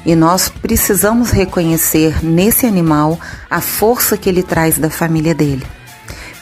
E 0.04 0.16
nós 0.16 0.48
precisamos 0.48 1.30
reconhecer 1.30 2.24
nesse 2.24 2.66
animal 2.66 3.18
a 3.48 3.60
força 3.60 4.16
que 4.16 4.28
ele 4.28 4.42
traz 4.42 4.78
da 4.78 4.90
família 4.90 5.34
dele. 5.34 5.64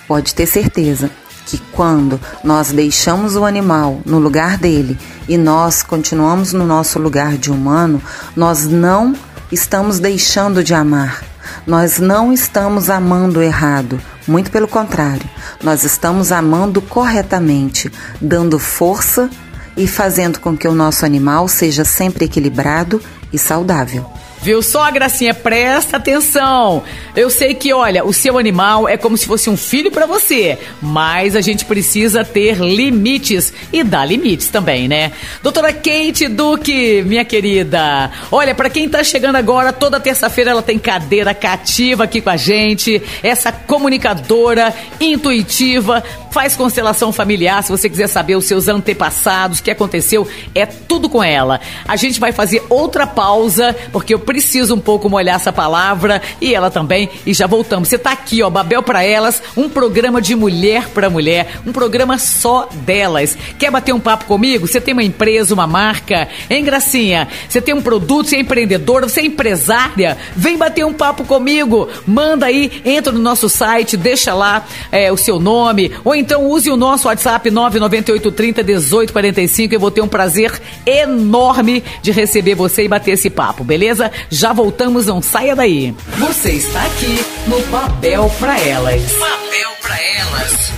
Pode 0.09 0.35
ter 0.35 0.47
certeza 0.47 1.11
que 1.47 1.59
quando 1.73 2.19
nós 2.43 2.73
deixamos 2.73 3.37
o 3.37 3.45
animal 3.45 4.01
no 4.07 4.19
lugar 4.19 4.57
dele 4.57 4.97
e 5.29 5.37
nós 5.37 5.83
continuamos 5.83 6.53
no 6.53 6.65
nosso 6.65 6.99
lugar 6.99 7.37
de 7.37 7.51
humano, 7.51 8.01
nós 8.35 8.67
não 8.67 9.15
estamos 9.53 9.99
deixando 9.99 10.65
de 10.65 10.73
amar. 10.73 11.23
Nós 11.67 11.99
não 11.99 12.33
estamos 12.33 12.89
amando 12.89 13.43
errado, 13.43 14.01
muito 14.27 14.51
pelo 14.51 14.69
contrário, 14.69 15.29
nós 15.63 15.85
estamos 15.85 16.33
amando 16.33 16.81
corretamente, 16.81 17.91
dando 18.21 18.59
força 18.59 19.31
e 19.77 19.87
fazendo 19.87 20.41
com 20.41 20.57
que 20.57 20.69
o 20.69 20.75
nosso 20.75 21.05
animal 21.05 21.49
seja 21.49 21.85
sempre 21.85 22.25
equilibrado 22.25 23.01
e 23.33 23.39
saudável. 23.39 24.11
Viu 24.43 24.63
só, 24.63 24.91
Gracinha? 24.91 25.35
Presta 25.35 25.99
atenção. 25.99 26.83
Eu 27.15 27.29
sei 27.29 27.55
que, 27.55 27.75
olha, 27.75 28.05
o 28.05 28.13
seu 28.13 28.39
animal 28.39 28.89
é 28.89 28.97
como 28.97 29.17
se 29.17 29.27
fosse 29.27 29.51
um 29.51 29.57
filho 29.57 29.91
para 29.91 30.07
você, 30.07 30.59
mas 30.81 31.37
a 31.37 31.43
gente 31.43 31.67
precisa 31.67 32.25
ter 32.25 32.57
limites 32.59 33.53
e 33.71 33.85
dar 33.85 34.07
limites 34.07 34.49
também, 34.49 34.89
né? 34.89 35.13
Doutora 35.43 35.73
Kate 35.73 36.27
Duque, 36.29 37.03
minha 37.07 37.25
querida. 37.25 38.11
Olha, 38.33 38.55
para 38.55 38.71
quem 38.71 38.89
tá 38.89 39.05
chegando 39.05 39.37
agora, 39.37 39.75
toda 39.75 40.01
terça-feira 40.01 40.53
ela 40.53 40.63
tem 40.63 40.79
cadeira 40.79 41.35
cativa 41.35 42.05
aqui 42.05 42.23
com 42.23 42.31
a 42.31 42.37
gente. 42.37 43.03
Essa 43.23 43.53
comunicadora 43.53 44.73
intuitiva, 44.99 46.03
faz 46.31 46.57
constelação 46.57 47.13
familiar. 47.13 47.63
Se 47.63 47.71
você 47.71 47.89
quiser 47.89 48.07
saber 48.07 48.37
os 48.37 48.45
seus 48.45 48.69
antepassados, 48.69 49.59
o 49.59 49.63
que 49.63 49.71
aconteceu, 49.71 50.27
é 50.55 50.65
tudo 50.65 51.09
com 51.09 51.23
ela. 51.23 51.61
A 51.87 51.97
gente 51.97 52.21
vai 52.21 52.33
fazer 52.33 52.63
outra 52.71 53.07
pausa, 53.07 53.77
porque 53.93 54.15
eu 54.15 54.19
preciso 54.31 54.77
um 54.77 54.79
pouco 54.79 55.11
molhar 55.11 55.35
essa 55.35 55.53
palavra 55.53 56.23
e 56.41 56.55
ela 56.55 56.71
também. 56.71 57.11
E 57.27 57.35
já 57.35 57.49
voltamos. 57.49 57.89
Você 57.89 57.99
tá 57.99 58.13
aqui, 58.13 58.45
ó, 58.45 58.49
Babel 58.49 58.81
para 58.81 59.03
Elas, 59.03 59.43
um 59.57 59.69
programa 59.69 60.23
de 60.23 60.37
mulher 60.37 60.89
para 60.91 61.11
mulher, 61.11 61.61
um 61.67 61.73
programa 61.73 62.17
só 62.17 62.69
delas. 62.73 63.37
Quer 63.59 63.73
bater 63.73 63.93
um 63.93 63.99
papo 63.99 64.27
comigo? 64.27 64.69
Você 64.69 64.81
tem 64.81 64.95
uma 64.95 65.03
empresa, 65.03 65.53
uma 65.53 65.67
marca? 65.67 66.29
Hein, 66.49 66.63
Gracinha? 66.63 67.27
Você 67.49 67.61
tem 67.61 67.75
um 67.75 67.83
produto, 67.83 68.29
você 68.29 68.37
é 68.37 68.41
empreendedora, 68.41 69.09
você 69.09 69.21
é 69.21 69.25
empresária? 69.25 70.17
Vem 70.37 70.57
bater 70.57 70.87
um 70.87 70.93
papo 70.93 71.25
comigo. 71.25 71.89
Manda 72.07 72.47
aí, 72.47 72.71
entra 72.85 73.13
no 73.13 73.19
nosso 73.19 73.49
site, 73.49 73.97
deixa 73.97 74.33
lá 74.33 74.65
é, 74.93 75.11
o 75.11 75.17
seu 75.17 75.41
nome, 75.41 75.91
ou 76.05 76.15
então 76.15 76.47
use 76.47 76.71
o 76.71 76.77
nosso 76.77 77.09
WhatsApp 77.09 77.51
99830 77.51 78.63
1845. 78.63 79.75
Eu 79.75 79.81
vou 79.81 79.91
ter 79.91 80.03
um 80.03 80.09
prazer 80.09 80.53
enorme 80.87 81.83
de 82.01 82.13
receber 82.13 82.55
você 82.55 82.85
e 82.85 82.89
bater 82.89 83.13
esse 83.13 83.29
papo, 83.29 83.65
beleza? 83.65 84.13
Já 84.29 84.53
voltamos, 84.53 85.07
não 85.07 85.23
saia 85.23 85.57
daí. 85.57 85.95
Você 86.19 86.51
está 86.53 86.83
aqui 86.83 87.25
no 87.47 87.61
Babel 87.67 88.31
para 88.39 88.59
Elas. 88.61 89.13
Babel 89.13 89.71
para 89.81 90.03
Elas. 90.03 90.73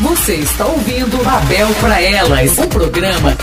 Você 0.00 0.34
está 0.34 0.66
ouvindo 0.66 1.22
Babel 1.24 1.68
para 1.80 2.00
Elas, 2.00 2.58
um 2.58 2.68
programa 2.68 3.36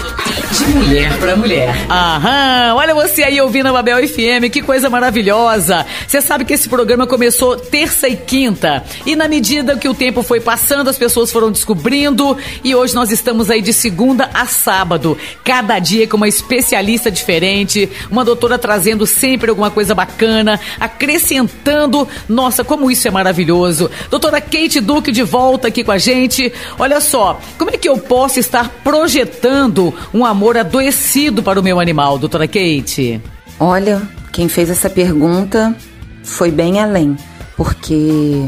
de 0.52 0.66
mulher 0.68 1.18
para 1.20 1.36
mulher. 1.36 1.76
Aham, 1.90 2.76
olha 2.76 2.94
você 2.94 3.24
aí 3.24 3.40
ouvindo 3.40 3.68
a 3.68 3.72
Babel 3.72 4.08
FM, 4.08 4.52
que 4.52 4.62
coisa 4.62 4.90
maravilhosa. 4.90 5.86
Você 6.08 6.22
sabe 6.22 6.46
que 6.46 6.54
esse 6.54 6.68
programa 6.68 7.06
começou 7.06 7.56
terça 7.56 8.08
e 8.08 8.16
quinta. 8.16 8.84
E 9.06 9.16
na 9.16 9.28
medida 9.28 9.78
que 9.78 9.88
o 9.88 9.94
tempo 9.94 10.24
foi 10.24 10.40
passando, 10.40 10.90
as 10.90 10.98
pessoas 10.98 11.32
foram 11.32 11.52
descobrindo. 11.52 12.38
E 12.64 12.76
hoje 12.76 12.96
nós 12.96 13.12
estamos 13.12 13.50
aí 13.50 13.62
de 13.62 13.74
segunda 13.74 14.30
a 14.34 14.46
sábado. 14.46 15.18
Cada 15.44 15.78
dia 15.80 16.08
com 16.08 16.18
uma 16.18 16.28
especialista 16.28 17.12
diferente, 17.12 17.90
uma 18.10 18.26
doutora 18.26 18.58
trazendo 18.58 19.06
sempre 19.06 19.50
alguma 19.50 19.70
coisa 19.70 19.94
bacana, 19.94 20.60
acrescentando. 20.80 22.08
Nossa, 22.28 22.64
como 22.64 22.90
isso 22.90 23.08
é 23.08 23.12
maravilhoso. 23.12 23.90
Doutora 24.10 24.42
Kate 24.42 24.80
Duque 24.80 25.12
de 25.12 25.24
volta 25.24 25.68
aqui 25.68 25.84
com 25.84 25.92
a 25.92 25.98
gente. 25.98 26.52
Olha 26.78 27.00
só, 27.02 27.40
como 27.58 27.72
é 27.72 27.78
que 27.78 27.88
eu 27.88 27.98
posso 27.98 28.40
estar 28.40 28.70
projetando 28.84 29.94
um 30.14 30.19
amor 30.26 30.58
adoecido 30.58 31.44
para 31.44 31.60
o 31.60 31.64
meu 31.64 31.80
animal, 31.80 32.18
doutora 32.18 32.48
Kate? 32.48 33.22
Olha, 33.60 34.02
quem 34.32 34.48
fez 34.48 34.70
essa 34.70 34.90
pergunta 34.90 35.76
foi 36.24 36.52
bem 36.52 36.80
além, 36.80 37.18
porque 37.58 38.46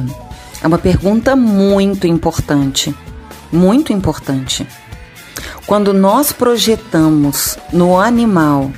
é 0.62 0.68
uma 0.68 0.78
pergunta 0.78 1.36
muito 1.36 2.08
importante. 2.08 2.96
Muito 3.52 3.92
importante. 3.92 4.66
Quando 5.66 5.94
nós 5.94 6.32
projetamos 6.32 7.58
no 7.72 8.00
animal 8.00 8.72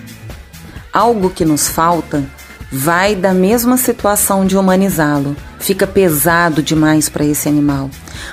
algo 0.92 1.30
que 1.30 1.46
nos 1.46 1.68
falta, 1.68 2.24
vai 2.72 3.16
da 3.16 3.34
mesma 3.34 3.78
situação 3.78 4.46
de 4.46 4.58
humanizá-lo. 4.58 5.36
Fica 5.60 5.86
pesado 5.86 6.62
demais 6.62 7.10
para 7.10 7.26
esse 7.26 7.48
animal. 7.48 7.90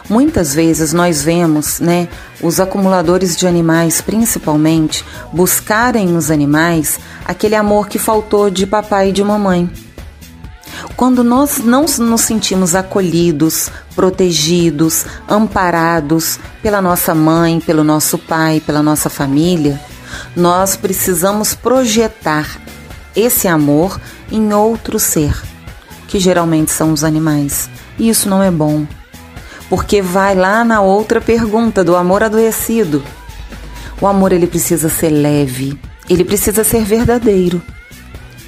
Muitas 0.08 0.54
vezes 0.54 0.92
nós 0.92 1.22
vemos, 1.22 1.80
né, 1.80 2.08
os 2.42 2.60
acumuladores 2.60 3.36
de 3.36 3.46
animais, 3.46 4.00
principalmente, 4.00 5.04
buscarem 5.32 6.06
nos 6.06 6.30
animais 6.30 6.98
aquele 7.24 7.54
amor 7.54 7.88
que 7.88 7.98
faltou 7.98 8.50
de 8.50 8.66
papai 8.66 9.10
e 9.10 9.12
de 9.12 9.22
mamãe. 9.22 9.70
Quando 10.96 11.22
nós 11.24 11.58
não 11.58 11.84
nos 11.98 12.20
sentimos 12.22 12.74
acolhidos, 12.74 13.70
protegidos, 13.94 15.04
amparados 15.28 16.38
pela 16.62 16.80
nossa 16.80 17.14
mãe, 17.14 17.60
pelo 17.60 17.84
nosso 17.84 18.18
pai, 18.18 18.60
pela 18.64 18.82
nossa 18.82 19.08
família, 19.08 19.80
nós 20.34 20.76
precisamos 20.76 21.54
projetar 21.54 22.60
esse 23.14 23.48
amor 23.48 24.00
em 24.30 24.52
outro 24.52 24.98
ser, 24.98 25.34
que 26.06 26.18
geralmente 26.18 26.70
são 26.70 26.92
os 26.92 27.04
animais. 27.04 27.68
E 27.98 28.08
isso 28.08 28.28
não 28.28 28.42
é 28.42 28.50
bom, 28.50 28.86
porque 29.70 30.02
vai 30.02 30.34
lá 30.34 30.64
na 30.64 30.80
outra 30.80 31.20
pergunta 31.20 31.84
do 31.84 31.94
amor 31.94 32.24
adoecido. 32.24 33.04
O 34.00 34.06
amor 34.06 34.32
ele 34.32 34.48
precisa 34.48 34.88
ser 34.88 35.10
leve, 35.10 35.78
ele 36.08 36.24
precisa 36.24 36.64
ser 36.64 36.82
verdadeiro. 36.84 37.62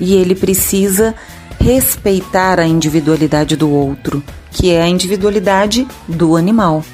E 0.00 0.14
ele 0.14 0.34
precisa 0.34 1.14
respeitar 1.60 2.58
a 2.58 2.66
individualidade 2.66 3.54
do 3.54 3.70
outro, 3.70 4.20
que 4.50 4.72
é 4.72 4.82
a 4.82 4.88
individualidade 4.88 5.86
do 6.08 6.34
animal. 6.34 6.84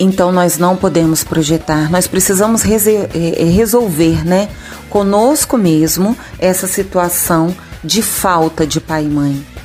Então 0.00 0.32
nós 0.32 0.58
não 0.58 0.76
podemos 0.76 1.22
projetar, 1.22 1.88
nós 1.88 2.08
precisamos 2.08 2.64
eh, 2.64 3.08
eh, 3.14 3.44
resolver, 3.44 4.26
né, 4.26 4.48
conosco 4.90 5.56
mesmo 5.56 6.16
essa 6.38 6.66
situação 6.66 7.54
de 7.82 8.02
falta 8.02 8.66
de 8.66 8.80
pai 8.80 9.04
e 9.04 9.08
mãe. 9.08 9.55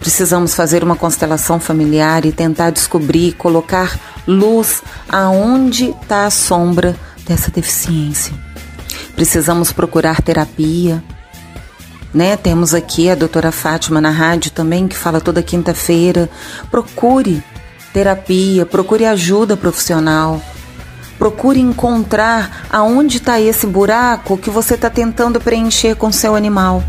Precisamos 0.00 0.54
fazer 0.54 0.84
uma 0.84 0.96
constelação 0.96 1.58
familiar 1.58 2.24
e 2.24 2.32
tentar 2.32 2.70
descobrir, 2.70 3.32
colocar 3.32 3.98
luz 4.26 4.82
aonde 5.08 5.90
está 5.90 6.26
a 6.26 6.30
sombra 6.30 6.96
dessa 7.26 7.50
deficiência. 7.50 8.32
Precisamos 9.14 9.72
procurar 9.72 10.22
terapia, 10.22 11.02
né? 12.14 12.36
Temos 12.36 12.72
aqui 12.72 13.10
a 13.10 13.14
doutora 13.14 13.52
Fátima 13.52 14.00
na 14.00 14.10
rádio 14.10 14.50
também, 14.50 14.88
que 14.88 14.96
fala 14.96 15.20
toda 15.20 15.42
quinta-feira. 15.42 16.30
Procure 16.70 17.42
terapia, 17.92 18.64
procure 18.64 19.04
ajuda 19.04 19.56
profissional. 19.56 20.40
Procure 21.18 21.58
encontrar 21.58 22.66
aonde 22.70 23.16
está 23.16 23.40
esse 23.40 23.66
buraco 23.66 24.38
que 24.38 24.50
você 24.50 24.74
está 24.74 24.88
tentando 24.88 25.40
preencher 25.40 25.96
com 25.96 26.12
seu 26.12 26.36
animal. 26.36 26.82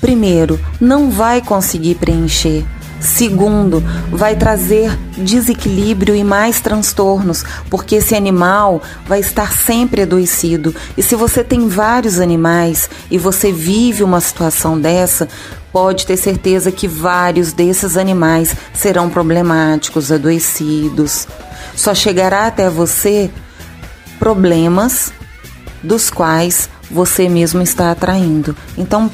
Primeiro, 0.00 0.60
não 0.80 1.10
vai 1.10 1.40
conseguir 1.40 1.96
preencher. 1.96 2.64
Segundo, 3.00 3.80
vai 4.10 4.34
trazer 4.34 4.98
desequilíbrio 5.16 6.16
e 6.16 6.24
mais 6.24 6.60
transtornos, 6.60 7.44
porque 7.70 7.96
esse 7.96 8.14
animal 8.14 8.82
vai 9.06 9.20
estar 9.20 9.52
sempre 9.52 10.02
adoecido. 10.02 10.74
E 10.96 11.02
se 11.02 11.14
você 11.14 11.44
tem 11.44 11.68
vários 11.68 12.18
animais 12.18 12.90
e 13.08 13.16
você 13.16 13.52
vive 13.52 14.02
uma 14.02 14.20
situação 14.20 14.80
dessa, 14.80 15.28
pode 15.72 16.06
ter 16.06 16.16
certeza 16.16 16.72
que 16.72 16.88
vários 16.88 17.52
desses 17.52 17.96
animais 17.96 18.54
serão 18.74 19.08
problemáticos, 19.08 20.10
adoecidos. 20.10 21.28
Só 21.76 21.94
chegará 21.94 22.46
até 22.46 22.68
você 22.68 23.30
problemas 24.18 25.12
dos 25.82 26.10
quais 26.10 26.68
você 26.90 27.28
mesmo 27.28 27.62
está 27.62 27.92
atraindo. 27.92 28.56
Então, 28.76 29.08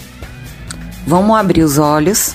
vamos 1.06 1.37
abrir 1.37 1.62
os 1.62 1.78
olhos 1.78 2.34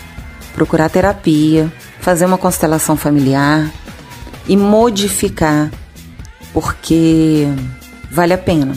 procurar 0.60 0.90
terapia, 0.90 1.72
fazer 2.02 2.26
uma 2.26 2.38
constelação 2.38 2.98
familiar 2.98 3.72
e 4.46 4.58
modificar, 4.58 5.72
porque 6.52 7.48
vale 8.12 8.34
a 8.34 8.38
pena. 8.38 8.74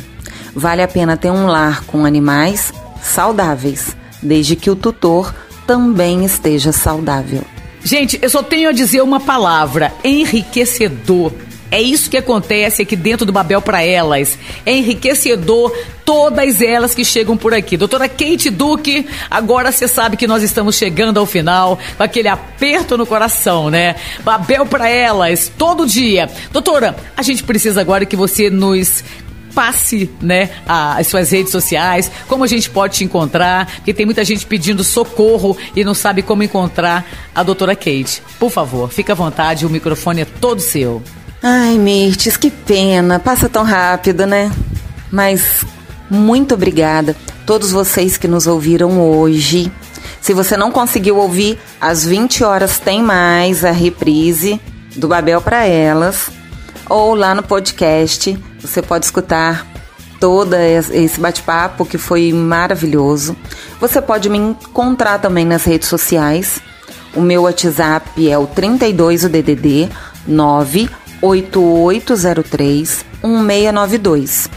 Vale 0.55 0.83
a 0.83 0.89
pena 0.89 1.17
ter 1.17 1.31
um 1.31 1.47
lar 1.47 1.83
com 1.85 2.05
animais 2.05 2.73
saudáveis, 3.03 3.97
desde 4.23 4.55
que 4.55 4.71
o 4.71 4.77
tutor 4.77 5.35
também 5.67 6.25
esteja 6.25 6.71
saudável. 6.71 7.43
Gente, 7.83 8.17
eu 8.23 8.31
só 8.31 8.45
tenho 8.45 8.69
a 8.69 8.73
dizer 8.73 9.03
uma 9.03 9.19
palavra: 9.19 9.93
enriquecedor. 10.05 11.33
É 11.73 11.81
isso 11.81 12.11
que 12.11 12.19
acontece 12.19 12.83
aqui 12.83 12.95
dentro 12.95 13.25
do 13.25 13.33
Babel 13.33 13.63
para 13.63 13.83
elas. 13.83 14.39
É 14.67 14.77
enriquecedor 14.77 15.75
todas 16.05 16.61
elas 16.61 16.95
que 16.95 17.03
chegam 17.03 17.35
por 17.35 17.55
aqui. 17.55 17.79
Doutora 17.79 18.07
Kate 18.11 18.51
Duque, 18.51 19.07
agora 19.31 19.73
você 19.73 19.89
sabe 19.89 20.19
que 20.19 20.27
nós 20.27 20.43
estamos 20.43 20.77
chegando 20.77 21.19
ao 21.19 21.25
final 21.25 21.79
com 21.97 22.03
aquele 22.03 22.29
aperto 22.29 22.99
no 22.99 23.07
coração, 23.07 23.71
né? 23.71 23.97
Babel 24.23 24.67
para 24.67 24.87
elas, 24.87 25.51
todo 25.57 25.87
dia. 25.87 26.29
Doutora, 26.53 26.95
a 27.17 27.23
gente 27.23 27.43
precisa 27.43 27.81
agora 27.81 28.05
que 28.05 28.17
você 28.17 28.51
nos 28.51 29.03
passe, 29.55 30.11
né, 30.21 30.51
as 30.67 31.07
suas 31.07 31.31
redes 31.31 31.53
sociais, 31.53 32.11
como 32.27 32.45
a 32.45 32.47
gente 32.47 32.71
pode 32.71 32.97
te 32.97 33.05
encontrar, 33.05 33.67
porque 33.77 33.93
tem 33.93 34.07
muita 34.07 34.25
gente 34.25 34.47
pedindo 34.47 34.83
socorro 34.83 35.57
e 35.77 35.85
não 35.85 35.95
sabe 35.95 36.23
como 36.23 36.43
encontrar 36.43 37.05
a 37.35 37.43
doutora 37.43 37.75
Kate. 37.75 38.23
Por 38.39 38.51
favor, 38.51 38.91
fica 38.91 39.13
à 39.13 39.17
vontade, 39.17 39.67
o 39.67 39.71
microfone 39.71 40.23
é 40.23 40.25
todo 40.25 40.61
seu. 40.61 41.03
Ai, 41.45 41.77
Mirtes, 41.77 42.37
que 42.37 42.51
pena. 42.51 43.19
Passa 43.19 43.49
tão 43.49 43.65
rápido, 43.65 44.27
né? 44.27 44.53
Mas 45.11 45.65
muito 46.09 46.55
obrigada 46.55 47.17
todos 47.45 47.73
vocês 47.73 48.17
que 48.17 48.29
nos 48.29 48.47
ouviram 48.47 49.01
hoje. 49.01 49.73
Se 50.21 50.33
você 50.33 50.57
não 50.57 50.71
conseguiu 50.71 51.17
ouvir, 51.17 51.59
às 51.81 52.05
20 52.05 52.45
horas 52.45 52.79
tem 52.79 53.03
mais 53.03 53.65
a 53.65 53.73
reprise 53.73 54.61
do 54.95 55.09
Babel 55.09 55.41
para 55.41 55.67
elas 55.67 56.31
ou 56.89 57.15
lá 57.15 57.35
no 57.35 57.43
podcast, 57.43 58.39
você 58.61 58.81
pode 58.81 59.07
escutar 59.07 59.67
todo 60.21 60.55
esse 60.55 61.19
bate-papo 61.19 61.85
que 61.85 61.99
foi 61.99 62.33
maravilhoso. 62.33 63.37
Você 63.81 64.01
pode 64.01 64.29
me 64.29 64.39
encontrar 64.39 65.19
também 65.19 65.45
nas 65.45 65.65
redes 65.65 65.89
sociais. 65.89 66.61
O 67.17 67.21
meu 67.21 67.43
WhatsApp 67.43 68.31
é 68.31 68.39
o 68.39 68.47
32 68.47 69.25
o 69.25 69.29
DDD 69.29 69.89
9 70.25 70.89
8803 71.23 73.05
1692 73.23 74.51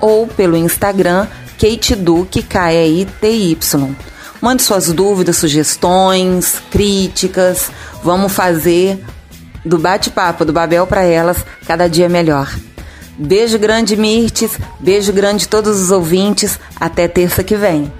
ou 0.00 0.26
pelo 0.26 0.56
Instagram 0.56 1.26
Kate 1.58 1.94
Duque 1.94 2.42
K-E-I-T-Y. 2.42 3.94
Mande 4.40 4.62
suas 4.62 4.92
dúvidas, 4.92 5.36
sugestões, 5.36 6.62
críticas. 6.70 7.70
Vamos 8.02 8.32
fazer 8.32 9.04
do 9.64 9.78
bate-papo 9.78 10.44
do 10.44 10.52
Babel 10.52 10.86
para 10.86 11.02
elas 11.02 11.44
cada 11.66 11.88
dia 11.88 12.08
melhor. 12.08 12.48
Beijo 13.18 13.58
grande, 13.58 13.96
Mirtes. 13.96 14.52
Beijo 14.78 15.12
grande 15.12 15.48
todos 15.48 15.80
os 15.80 15.90
ouvintes. 15.90 16.58
Até 16.78 17.08
terça 17.08 17.42
que 17.42 17.56
vem. 17.56 17.92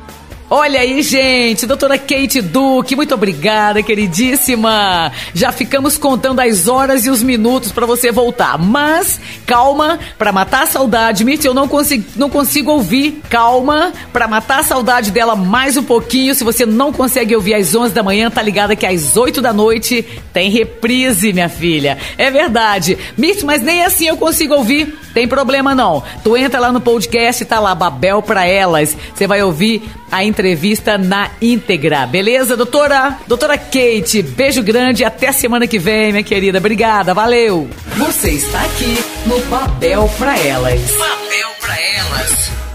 Olha 0.50 0.80
aí, 0.80 1.02
gente, 1.02 1.66
doutora 1.66 1.98
Kate 1.98 2.40
Duque, 2.40 2.96
muito 2.96 3.12
obrigada, 3.12 3.82
queridíssima. 3.82 5.12
Já 5.34 5.52
ficamos 5.52 5.98
contando 5.98 6.40
as 6.40 6.66
horas 6.66 7.04
e 7.04 7.11
os 7.11 7.22
minutos 7.22 7.70
para 7.70 7.84
você 7.84 8.11
voltar. 8.11 8.56
Mas, 8.56 9.20
calma, 9.44 9.98
para 10.16 10.32
matar 10.32 10.62
a 10.62 10.66
saudade. 10.66 11.22
Mirth, 11.22 11.44
eu 11.44 11.52
não 11.52 11.68
consigo, 11.68 12.02
não 12.16 12.30
consigo 12.30 12.70
ouvir. 12.70 13.20
Calma, 13.28 13.92
para 14.11 14.26
matar 14.26 14.61
a 14.61 14.62
saudade 14.62 15.11
dela 15.11 15.37
mais 15.37 15.76
um 15.76 15.82
pouquinho. 15.82 16.34
Se 16.34 16.44
você 16.44 16.64
não 16.64 16.94
consegue 16.94 17.37
ouvir 17.37 17.52
às 17.52 17.74
11 17.74 17.92
da 17.92 18.02
manhã, 18.02 18.30
tá 18.30 18.40
ligada 18.40 18.74
que 18.74 18.87
às 18.87 19.18
8 19.18 19.42
da 19.42 19.52
noite 19.52 20.02
tem 20.32 20.50
reprise, 20.50 21.30
minha 21.30 21.50
filha. 21.50 21.98
É 22.16 22.30
verdade. 22.30 22.96
Mirth, 23.18 23.42
mas 23.42 23.61
nem 23.61 23.84
assim 23.84 24.06
eu 24.06 24.16
consigo 24.16 24.54
ouvir. 24.54 24.96
Tem 25.18 25.26
problema 25.26 25.74
não. 25.74 26.00
Tu 26.22 26.37
entra 26.37 26.61
lá 26.61 26.70
no 26.70 26.81
podcast, 26.81 27.44
tá 27.44 27.59
lá, 27.59 27.74
Babel 27.74 28.22
para 28.22 28.46
elas. 28.46 28.96
Você 29.12 29.26
vai 29.26 29.42
ouvir 29.42 29.83
a 30.12 30.22
entrevista 30.22 30.96
na 30.96 31.28
íntegra, 31.42 32.07
beleza, 32.07 32.57
doutora? 32.57 33.18
Doutora 33.26 33.59
Kate, 33.59 34.22
beijo 34.22 34.62
grande 34.62 35.04
até 35.04 35.33
semana 35.33 35.66
que 35.66 35.76
vem, 35.76 36.12
minha 36.12 36.22
querida. 36.22 36.59
Obrigada, 36.59 37.12
valeu. 37.12 37.68
Você 37.96 38.31
está 38.31 38.61
aqui 38.61 38.96
no 39.26 39.40
Babel 39.46 40.09
para 40.16 40.38
elas. 40.38 40.81
Babel 40.92 41.50
para 41.61 41.81
elas. 41.81 42.67